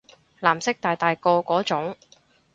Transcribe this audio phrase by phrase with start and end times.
[0.39, 1.95] 藍色大大個嗰種